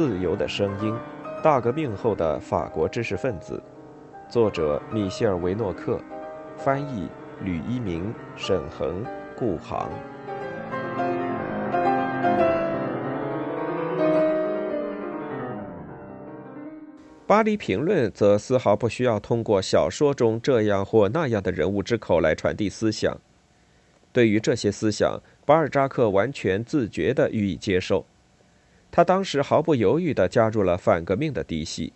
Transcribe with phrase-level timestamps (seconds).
[0.00, 0.94] 自由的声音》，
[1.42, 3.62] 大革命后的法国知识分子，
[4.30, 6.00] 作者米歇尔·维诺克，
[6.56, 7.06] 翻译
[7.44, 9.04] 吕一鸣、沈恒、
[9.36, 9.90] 顾航。
[17.26, 23.14] 巴黎评论则丝毫不需要通过小说中这样或那样的人物之口来传递思想。
[24.14, 28.06] 对于这些思想，巴尔扎克完全自觉地予以接受。
[28.90, 31.92] 他当时毫不犹豫地加入了反革命的嫡系。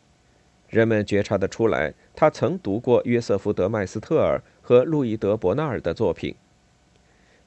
[0.69, 6.35] 人们觉察得出来，他曾读过约瑟夫·德麦斯特尔和路易·德·伯纳尔的作品，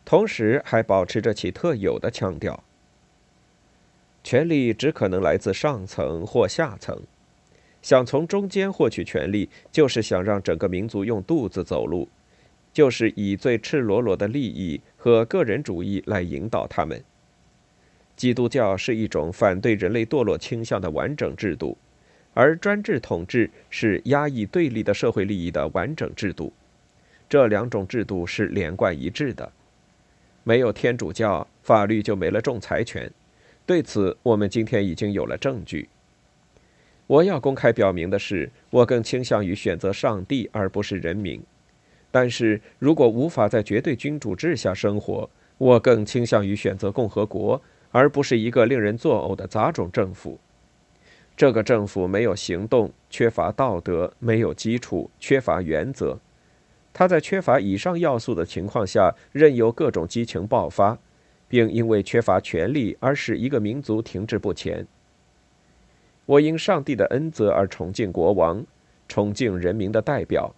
[0.05, 2.63] 同时还保持着其特有的腔调：
[4.23, 6.97] 权力只可能来自上层或下层。
[7.81, 12.07] 想从中间获取权力，就是想让整个民族用肚子走路，
[12.73, 17.03] 就是以最赤裸裸的利益和个人主义来引导他们。
[18.17, 21.77] 基督教是一种反对人类堕落倾向的完整制度，
[22.33, 26.51] 而专制统治是压抑对立的社会利益的完整制度。
[27.29, 29.51] 这两种制度是连贯一致的。
[30.43, 33.09] 没有天主教，法律就没了仲裁权。
[33.65, 35.87] 对此，我们今天已经有了证据。
[37.05, 41.41] 我要公开表明的是，我更倾向于选择上帝而不是人民。
[42.09, 50.39] 但是如果无法在绝对君主制下生活，我更倾向于选择共和国，而不是一个令人作呕的杂种政府。
[51.35, 56.19] 这个政府没有行动，缺乏道德，没有基础，缺乏原则。
[56.93, 60.97] 他在缺乏以上要素的情况下，任由各种激情爆发，
[61.47, 64.87] 并因为缺乏权力而使一个民族停滞不前。
[66.25, 68.65] 我因上帝的恩泽而崇敬国王，
[69.07, 70.55] 崇敬人民的代表。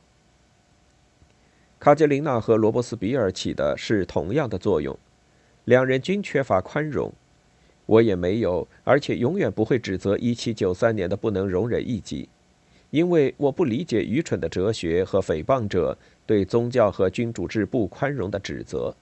[1.77, 4.97] 卡捷琳娜和罗伯斯比尔起的是同样的作用，
[5.65, 7.13] 两人均缺乏宽容，
[7.89, 12.29] 我也没有，而且永远不会指责1793年的不能容忍一己，
[12.91, 15.97] 因为我不理解愚蠢的哲学和诽谤者
[16.27, 18.95] 对宗教和君主制不宽容的指责。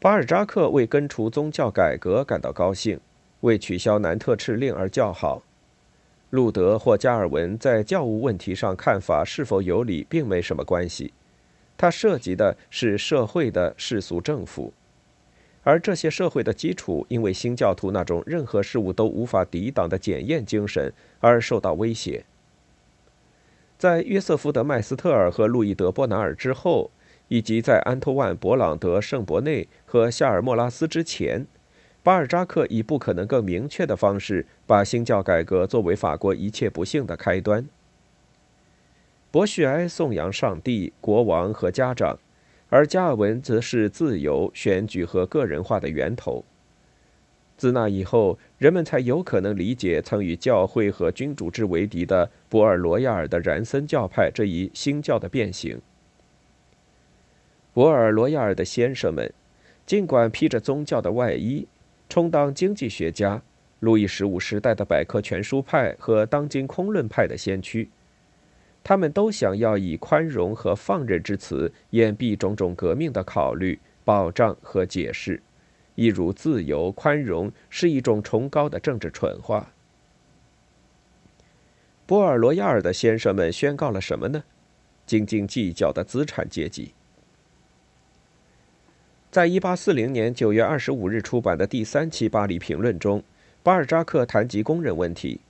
[0.00, 2.98] 巴尔扎克为根除宗教改革感到高兴。
[3.42, 5.42] 为取消南特敕令而叫好，
[6.30, 11.12] 路德或加尔文在教务问题上看法是否有理，并没什么关系。
[11.76, 14.72] 它涉及的是社会的世俗政府，
[15.64, 22.24] 而这些社会的基础因为新教徒那种任何事物都无法抵挡的检验精神而受到威胁。
[23.76, 26.90] 在约瑟夫·德麦斯特尔和路易·德·波拿尔之后，
[27.28, 31.46] 以及在安托万·勃朗德·圣伯内和夏尔·莫拉斯之前。
[32.02, 37.66] 巴尔扎克以不可能更明确的方式，把新教改革作为法国一切不幸的开端。
[39.30, 42.18] 博叙埃颂扬上帝、国王和家长，
[42.74, 46.44] 而加尔文则是自由、选举和个人化的源头。
[47.56, 55.80] 自那以后，人们才有可能理解曾与教会和君主制为敌的博尔罗亚尔的然森教派这一新教的变形。
[57.72, 59.32] 博尔罗亚尔的先生们，
[59.86, 61.68] 尽管披着宗教的外衣。
[62.08, 63.40] 充当经济学家、
[63.78, 67.88] 路易十五时代的百科全书派和当今空论派的先驱，
[68.84, 75.42] 他们都想要以宽容和放任之词掩蔽种种革命的考虑、保障和解释，
[75.94, 79.72] 一如自由、宽容是一种崇高的政治蠢话。
[82.04, 84.44] 波尔罗亚尔的先生们宣告了什么呢？
[85.06, 86.92] 斤斤计较的资产阶级。
[89.30, 93.22] 在一八四零年九月二十五日出版的第三期《巴黎评论》中，
[93.62, 95.40] 巴尔扎克谈及工人问题。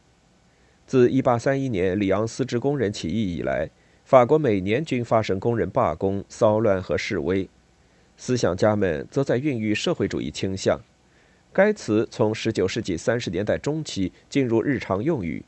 [0.87, 3.71] 自一八三一年里昂丝织工人起义以来，
[4.05, 7.49] 法国每年均发生工人罢工、骚乱和示威。
[8.17, 10.79] 思想家们则在孕育社会主义倾向。
[11.53, 15.45] 该词从十九世纪三十年代中期进入日常用语。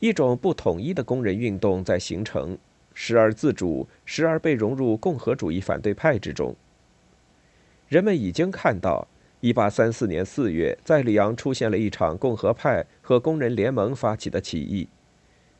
[0.00, 2.56] 一种不统一的工人运动在形成，
[2.94, 6.56] 时而自主，时而被融入共和主义反对派之中。
[7.88, 9.06] 人们已经看到
[9.44, 14.88] ，1834年4月，在里昂出现了一场共和派和工人联盟发起的起义，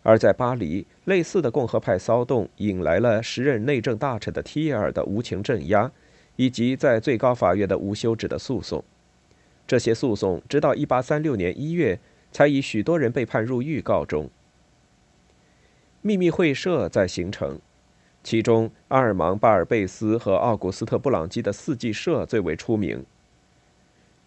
[0.02, 5.92] 而在巴黎，类似的共和派骚动引来了时任内政大臣的提耶尔的无情镇压，
[6.36, 8.82] 以及在最高法院的无休止的诉讼。
[9.66, 12.00] 这些诉讼直到1836年1月
[12.32, 14.30] 才以许多人被判入狱告终。
[16.00, 17.60] 秘密会社在形成。
[18.22, 23.04] 其中，阿尔芒·巴尔贝斯和奥古斯特·布朗基的四季社最为出名。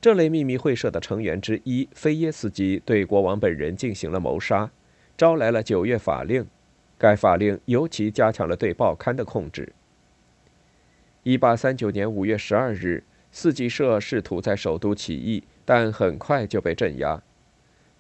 [0.08, 4.72] 这类秘密会社的成员之一菲耶斯基对国王本人进行了谋杀，
[5.18, 6.46] 招来了九月法令。
[6.98, 9.74] 该法令尤其加强了对报刊的控制。
[11.24, 17.22] 一八三九年五月十二日，四季社试图在首都起义，但很快就被镇压。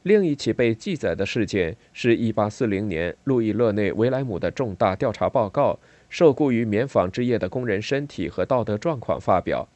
[0.03, 5.77] 另一起被记载的事件是一八四零年路易·勒内·维莱姆的重大调查报告，
[6.07, 9.67] 受雇于棉纺织业的工人身体和道德状况发表。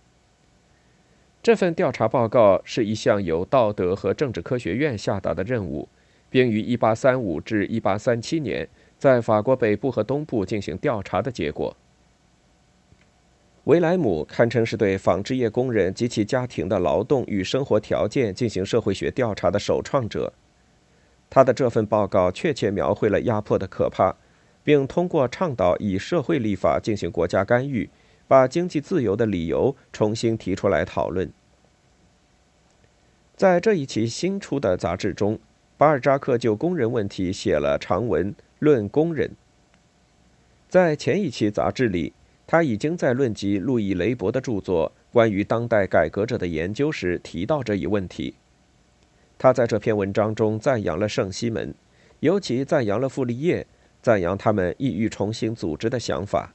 [1.43, 5.89] 这份调查报告是一项由道德和政治科学院下达的任务，
[6.29, 11.75] 并于1835至1837年在法国北部和东部进行调查的结果。
[13.63, 20.33] 维莱姆堪称是对纺织业工人及其家庭的劳动与生活条件进行社会学调查的首创者。
[21.29, 24.15] 他的这份报告确切描绘了压迫的可怕，
[24.63, 27.89] 并通过倡导以社会立法进行国家干预，
[28.31, 31.29] 把经济自由的理由重新提出来讨论。
[33.35, 35.37] 在这一期新出的杂志中，
[35.77, 39.31] 巴尔扎克就工人问题写了长文论工人。
[40.69, 42.13] 在前一期杂志里。
[42.47, 48.35] 他已经在论及路易·雷伯的著作《关于当代改革者的研究》时提到这一问题。
[49.37, 51.73] 他在这篇文章中赞扬了圣西门，
[52.19, 53.65] 尤其赞扬了傅立叶，
[54.01, 56.53] 赞扬他们意欲重新组织的想法。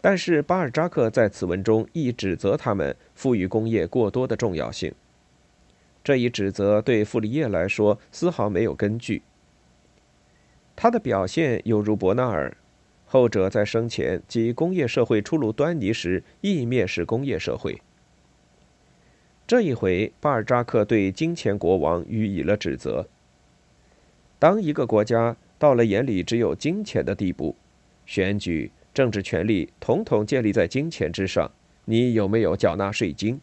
[0.00, 4.92] 但是巴尔扎克在此文中亦指责他们赋予工业过多的重要性。
[6.02, 9.22] 这一指责对傅立叶来说丝毫没有根据。
[10.74, 12.56] 他的表现犹如伯纳尔。
[13.04, 17.82] 后者在生前即工业社会初露端倪时，亦蔑视工业社会。
[19.48, 23.08] 这一回，巴尔扎克对金钱国王予以了指责。
[24.38, 27.56] 当一个国家到了眼里只有金钱的地步，
[28.06, 31.50] 选举、政治权力统统建立在金钱之上，
[31.84, 33.40] 你有没有缴纳税金？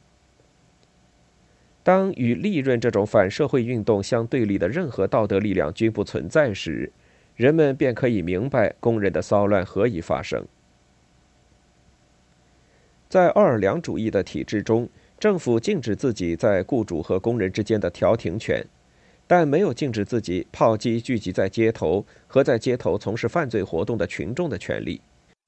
[1.84, 6.92] 当与利润这种反社会运动相对立的任何道德力量均不存在时，
[7.38, 10.46] 人们便可以明白工人的骚乱何以发生。
[13.08, 18.62] 在奥尔良主义的体制中，政府禁止自己在雇主和工人之间的调停权，
[19.26, 25.00] 但没有禁止自己炮击聚集在街头和在街头从事犯罪活动的群众的权利。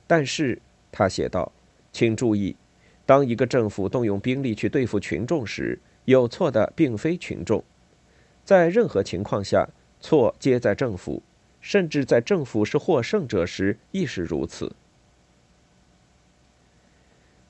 [0.10, 0.60] 但是，
[0.92, 1.52] 他写道
[1.94, 2.56] ：“请注意，
[3.06, 7.64] 当一个政府动用兵力去对付群众时，有错的并非群众，
[8.44, 9.70] 在任何情况下，
[10.00, 11.22] 错皆在政府。”
[11.62, 14.74] 甚至在政府是获胜者时亦是如此。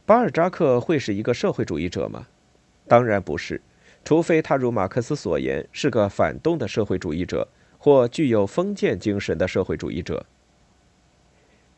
[0.06, 2.28] 巴尔扎克会是一个社会主义者吗？
[2.88, 3.62] 当然不是，
[4.04, 7.48] 除非他如马克思所言是个反动的社会主义者，
[7.78, 10.26] 或具有封建精神的社会主义者。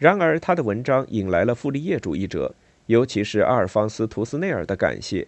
[0.02, 2.56] 然而，他的文章引来了傅立叶主义者，
[2.88, 5.28] 尤其是阿尔方斯·图斯内尔的感谢，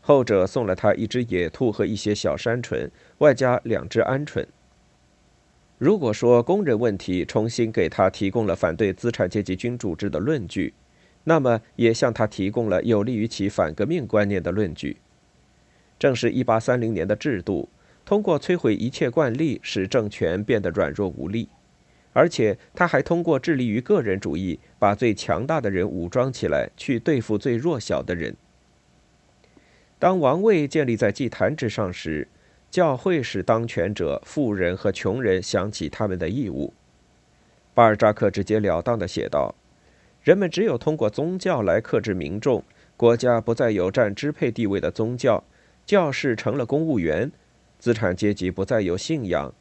[0.00, 2.88] 后者送了他一只野兔和一些小山鹑，
[3.18, 4.46] 外加两只鹌鹑。
[5.76, 10.72] 如果说工人问题重新给他提供了反对资产阶级君主制的论据，
[11.24, 14.96] 那么也向他提供了有利于其反革命观念的论据。
[15.98, 17.68] 正是1830年的制度，
[18.06, 21.50] 通过摧毁一切惯例，使政权变得软弱无力，
[22.12, 28.36] 而且他还通过致力于个人主义，把最强大的人武装起来，去对付最弱小的人。
[29.98, 32.26] 当王位建立在祭坛之上时，
[32.70, 36.72] 教会使当权者、富人和穷人想起他们的义务。
[37.74, 39.54] 巴尔扎克直截了当地写道
[40.22, 42.64] ：“人们只有通过宗教来克制民众，
[42.96, 45.44] 国家不再有占支配地位的宗教，
[45.86, 47.30] 教士成了公务员，
[47.78, 49.52] 资产阶级不再有信仰，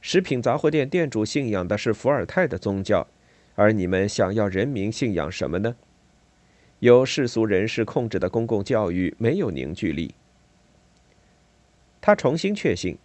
[0.00, 3.06] 食品杂货店店主信仰的是伏尔泰的宗教，
[3.54, 5.76] 而你们想要人民信仰什么呢？
[6.78, 10.14] 由世俗人士控制的公共教育没有凝聚力。”
[12.00, 12.96] 他重新确信，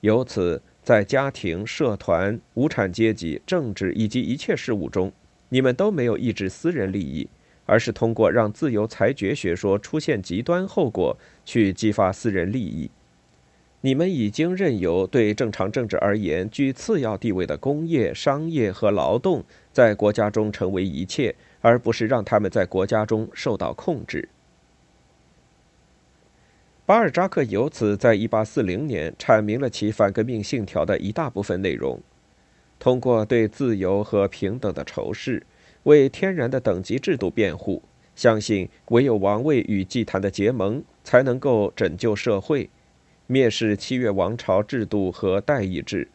[0.00, 5.12] 由此在家庭、社团、无产阶级、政治以及一切事物中，
[5.48, 7.28] 你们都没有抑制私人利益，
[7.66, 12.88] 而是通过让自由裁决学说出现极端后果去激发私人利益。
[13.82, 24.28] 你们已经任由对正常政治而言居次要地位的工业、商业和劳动在国家中成为一切，而不是让他们在国家中受到控制。
[26.84, 32.00] 巴尔扎克由此在1840年阐明了其反革命信条的一大部分内容，
[32.78, 35.44] 通过对自由和平等的仇视，
[35.82, 37.82] 为天然的等级制度辩护，
[38.14, 42.70] 相信唯有王位与祭坛的结盟才能够拯救社会，
[43.28, 46.08] 蔑视七月王朝制度和代议制，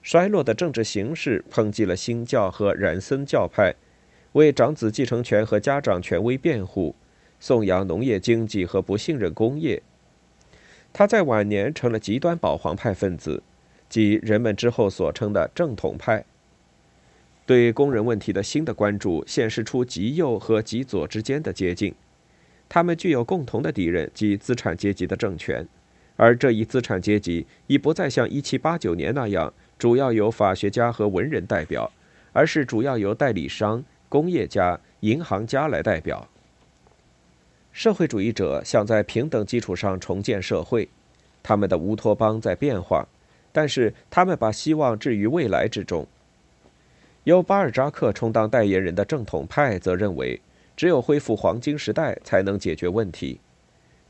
[0.00, 3.74] 衰落的政治形势抨击了新教和染僧教派，
[4.32, 6.94] 为长子继承权和家长权威辩护，
[7.40, 9.82] 颂扬农业经济和不信任工业。
[10.92, 13.42] 他在晚年成了极端保皇派分子，
[13.88, 16.24] 即人们之后所称的正统派。
[17.44, 21.92] 对工人问题的新的关注显示出极右和极左之间的接近。
[22.68, 25.66] 他们具有共同的敌人及资产阶级的政权，
[26.22, 31.90] 而这一资产阶级已不再像1789年那样主要由法学家和文人代表，
[32.32, 36.28] 而是主要由代理商、工业家、银行家来代表。
[37.72, 40.88] 社会主义者想在平等基础上重建社会，
[41.42, 43.04] 他们的乌托邦在变化，
[43.50, 46.06] 但是他们把希望置于未来之中。
[47.24, 50.40] 由巴尔扎克充当代言人的正统派则认为。
[50.74, 53.38] 只有恢复黄金时代，才能解决问题。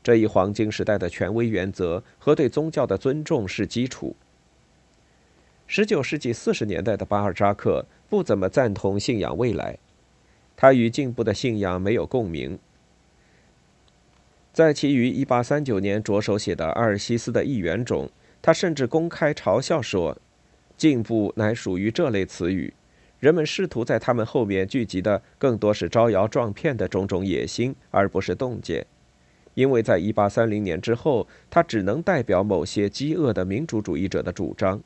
[0.03, 4.15] 这一黄金时代的权威原则和对宗教的尊重是基础。
[5.65, 9.77] 十九世纪四十年代的巴尔扎克不怎么赞同信仰未来，
[10.57, 12.59] 他与进步的信仰没有共鸣。
[14.51, 18.09] 在其于一八三九年着手写的《阿尔西斯的议员》中，
[18.41, 20.15] 他甚至公开嘲笑说
[20.77, 22.73] ：“进步乃属于这类词语。”
[23.19, 28.85] 人们试图在他们后面聚集的更多是招摇撞骗的种种野心，而不是洞见。
[29.53, 34.81] 因为在1830年之后，他只能代表某些饥饿的民主主义者的主张。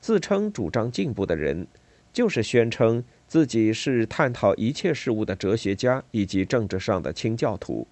[0.00, 1.66] 自称主张进步的人，
[2.12, 7.86] 就是宣称自己是探讨一切事物的哲学家以及政治上的清教徒。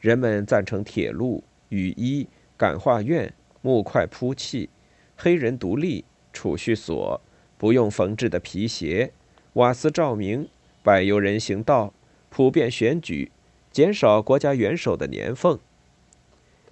[0.00, 4.68] 人们赞成铁路、雨衣、感化院、木块铺砌、
[5.16, 7.20] 黑人独立、储蓄所。
[7.56, 9.12] 不用缝制的皮鞋，
[9.54, 10.48] 瓦斯照明，
[10.84, 11.92] 柏油人行道，
[12.30, 13.32] 普遍选举，
[13.70, 15.58] 减少国家元首的年俸。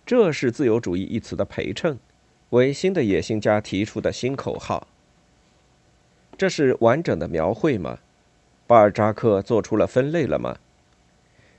[0.05, 1.99] 这是自由主义一词的陪衬，
[2.51, 4.87] 为新的野心家提出的新口号。
[6.39, 7.99] 这是完整的描绘吗？
[8.67, 10.59] 巴尔扎克做出了分类了吗？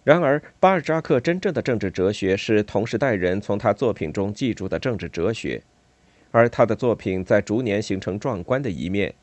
[0.04, 5.62] 然而，巴尔扎克真正的政治哲学是同时代人从他作品中记住的政治哲学。
[6.32, 9.14] 而他的作品在逐年形成壮观的一面。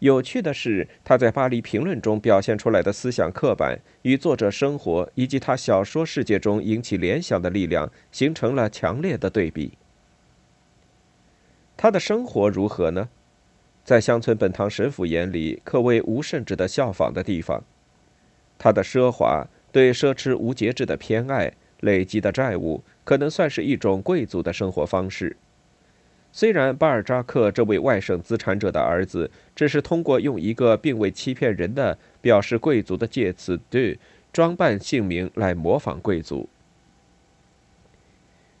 [0.00, 9.72] 有趣的是，他在《巴黎评论》中表现出来的思想刻板，与作者生活以及他小说世界中引起联想的力量形成了强烈的对比。
[11.76, 13.08] 他的生活如何呢？
[13.84, 17.62] 在乡村本堂神父眼里，可谓无甚值得效仿的地方。
[18.58, 25.36] 他的奢华、对奢侈无节制的偏爱、累积的债务，可能算是一种贵族的生活方式。
[26.36, 33.96] 虽然巴尔扎克这位外省资产者的儿子只是通过用一个并未欺骗人的表示贵族的介词 do
[34.32, 36.48] 装扮姓名来模仿贵族，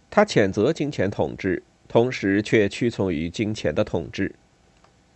[0.08, 4.32] 他谴责金钱统治，同时却屈从于金钱的统治。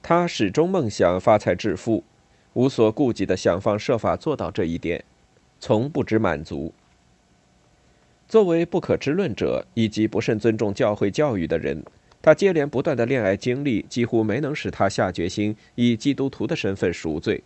[0.03, 2.03] 他始终梦想发财致富，
[2.55, 5.05] 无所顾忌的想方设法做到这一点，
[5.61, 6.75] 从不知满足。
[8.27, 11.85] 作为不可知论者以及不甚尊重教会教育的人。
[12.21, 17.43] 他接连不断的恋爱经历几乎没能使他下决心以基督徒的身份赎罪。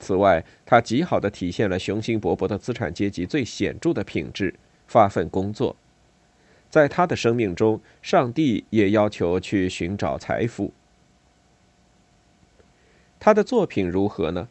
[0.00, 4.54] 此外，他极好的体现了雄心勃勃的资产阶级最显著的品质——
[4.86, 5.74] 发奋工作。
[6.70, 10.72] 在他的生命中，上帝也要求去寻找财富。
[13.18, 14.48] 他的作品如何呢？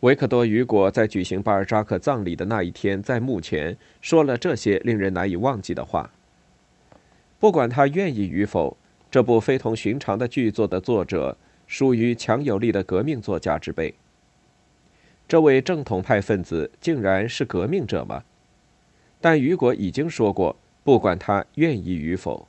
[0.00, 6.10] 维克多·雨果在举行巴尔扎克葬礼的那一天，在墓前说了这些令人难以忘记的话。
[7.42, 8.76] 不管他愿意与否，
[9.10, 13.92] 这部非同寻常的剧作的作者属于强有力的革命作家之辈。
[15.26, 18.22] 这位正统派分子竟然是革命者吗？
[19.20, 22.46] 但雨果已经说过，不管他愿意与否。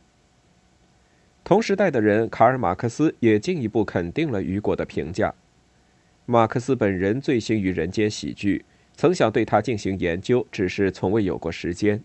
[1.43, 5.33] 同时代的人卡尔·马克思也进一步肯定了雨果的评价。
[6.27, 8.63] 马克思本人醉心于人间喜剧，
[8.95, 12.03] 曾想对他进行研究，只是从未有过时间。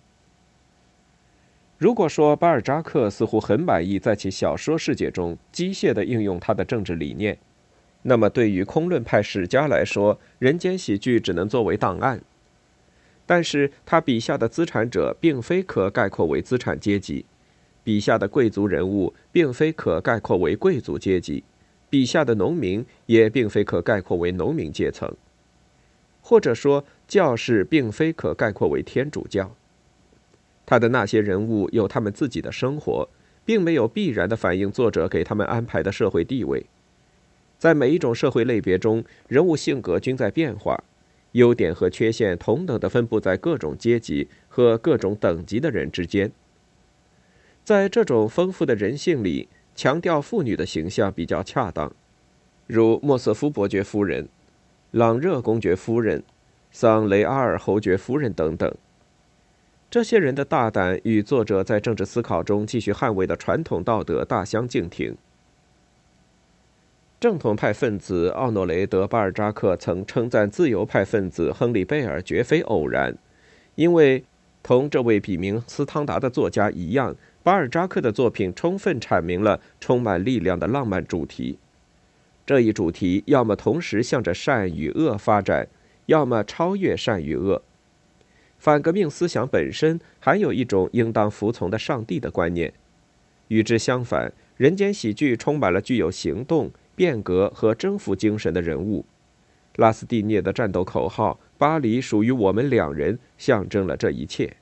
[1.79, 7.39] 如果说巴尔扎克似乎很满意在其小说世界中机械地应用他的政治理念，
[8.03, 12.21] 那么对于空论派史家来说，人间喜剧只能作为档案。
[13.25, 17.25] 但是他笔下的资产者并非可概括为资产阶级，
[17.85, 21.45] 笔下的贵族人物并非可概括为贵族阶级，
[21.89, 25.15] 笔下的农民也并非可概括为农民阶层，
[26.23, 29.55] 或者说教士并非可概括为天主教。
[30.69, 33.09] 他的那些人物有他们自己的生活，
[33.43, 36.67] 并没有必然的反映作者给他们安排的社会地位。
[37.57, 40.85] 在每一种社会类别中，人物性格均在变化，
[41.33, 46.31] 优点和缺陷同等的分布在各种阶级和各种等级的人之间。
[47.65, 51.91] 在这种丰富的人性里，强调妇女的形象比较恰当，
[52.67, 54.29] 如莫瑟夫伯爵夫人、
[54.91, 56.23] 朗热公爵夫人、
[56.71, 58.71] 桑雷阿尔侯爵夫人等等。
[59.91, 65.17] 这些人的大胆与作者在政治思考中继续捍卫的传统道德大相径庭。
[67.19, 73.17] 正统派分子奥诺雷德·巴尔扎克曾称赞自由派分子亨利·贝尔绝非偶然，
[73.77, 74.23] 因为
[74.63, 81.59] 同这位笔名斯汤达的作家一样，巴尔扎克的作品充分阐明了充满力量的浪漫主题。
[82.45, 85.67] 这一主题要么同时向着善与恶发展，
[86.07, 87.63] 要么超越善与恶。
[88.59, 92.73] 反革命思想本身含有一种应当服从的上帝的观念，
[93.49, 96.71] 与之相反，人间喜剧充满了具有行动。
[96.99, 99.05] 变革和征服精神的人物，
[99.77, 104.57] 拉斯蒂涅的战斗口号“巴黎属于我们两人”象征了这一切。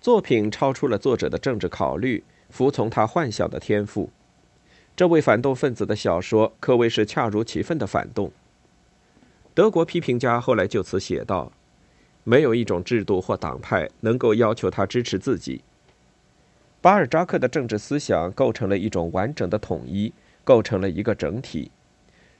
[0.00, 4.08] 作品超出了作者的政治考虑，服从他幻想的天赋。
[4.94, 8.30] 这位反动分子的小说可谓是恰如其分的反动。
[9.52, 11.50] 德国批评家后来就此写道
[12.24, 15.62] ：“没有一种制度或党派能够要求他支持自己。”
[16.82, 20.12] 巴尔扎克的政治思想构成了一种完整的统一，
[20.44, 21.70] 构成了一个整体。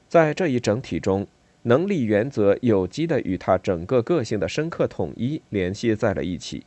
[0.08, 1.26] 在这一整体中，
[1.62, 6.64] 能力原则有机地与他整个个性的深刻统一联系在了一起。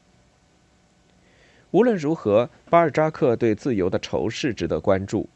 [1.71, 5.27] 无论如何，巴尔扎克对自由的仇视值得关注。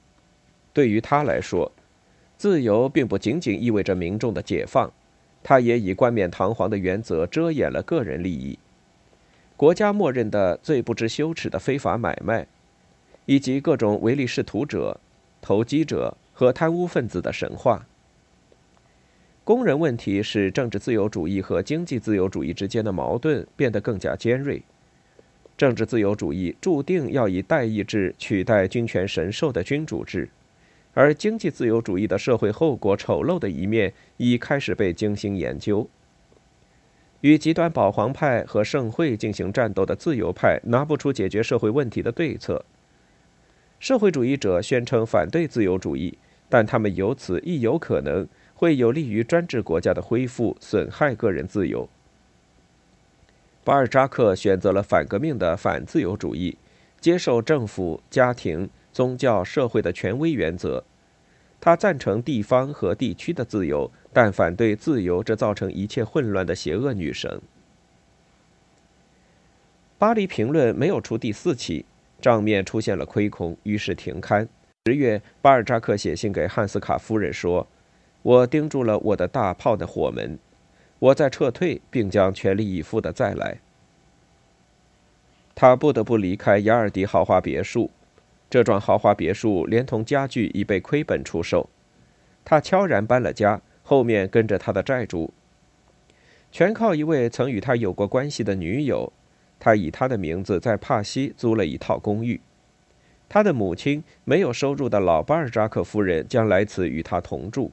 [0.71, 1.71] 对于他来说，
[2.37, 4.93] 自由并不仅仅意味着民众的解放，
[5.49, 8.59] 他也以冠冕堂皇的原则遮掩了个人利益。
[9.55, 12.45] 国家默认的最不知羞耻的非法买卖，
[13.25, 14.99] 以及各种唯利是图者、
[15.41, 17.87] 投机者和贪污分子的神话。
[19.45, 24.61] 工人问题使政治自由主义和经济自由主义之间的矛盾变得更加尖锐。
[25.55, 30.27] 政治自由主义注定要以代议制取代君权神授的君主制，
[30.97, 35.87] 而经济自由主义的社会后果丑陋的一面已开始被精心研究。
[37.21, 42.65] 与极端保皇派和盛会进行战斗的自由派拿不出解决社会问题的对策。
[43.79, 46.17] 社会主义者宣称反对自由主义，
[46.49, 51.87] 但他们由此亦有可能会有利于专制国家的恢复，损害个人自由。
[53.63, 56.57] 巴尔扎克选择了反革命的反自由主义，
[56.99, 60.83] 接受政府、家庭、宗教、社会的权威原则。
[61.59, 63.91] 他赞成地方和地区的自由。
[64.13, 67.29] 但反对自由这造成一切混乱的邪恶女神。
[69.99, 71.85] 《巴黎评论》没有出第四期，
[72.19, 74.49] 账面出现了亏空，于是停刊。
[74.87, 77.67] 十月，巴尔扎克写信给汉斯卡夫人说
[78.23, 80.39] ：“我盯住了我的大炮的火门，
[80.97, 83.59] 我在撤退，并将全力以赴的再来。”
[85.53, 87.91] 他不得不离开雅尔迪豪华别墅，
[88.49, 91.69] 这幢豪华别墅连同家具已被亏本出售。
[92.45, 93.61] 他悄然搬了家。
[93.89, 95.33] 后面跟着他的债主，
[96.51, 99.13] 全靠一位曾与他有过关系的女友。
[99.59, 102.41] 他以他的名字在帕西租了一套公寓。
[103.29, 107.71] 他的母亲没有收入的老巴尔扎克夫人将来此与他同住。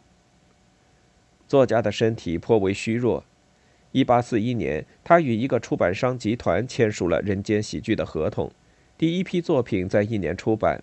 [1.48, 3.24] 作家的身体颇为虚弱。
[3.92, 8.52] 1841年，他与一个出版商集团签署了《人间喜剧》的合同，
[8.96, 10.82] 第一批作品在一年出版。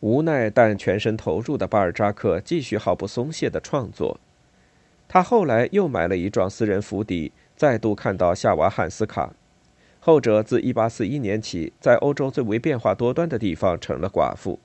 [0.00, 4.20] 无奈但全身投入的巴尔扎克继续毫不松懈的创作。
[5.08, 9.32] 他后来又买了一幢私人府邸，再度看到夏娃·汉斯卡。
[10.00, 14.60] 后者自1841年起，在欧洲最为变化多端的地方成了寡妇。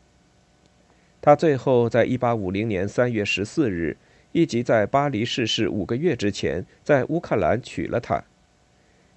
[1.21, 3.97] 他最后在1850年3月14日，
[4.31, 8.23] 以及在巴黎逝世五个月之前，在乌克兰娶了她。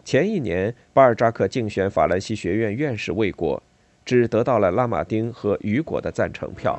[0.04, 3.62] 前一年，巴尔扎克竞选法兰西学院院士未果。
[4.04, 6.78] 只得到了拉马丁和雨果的赞成票。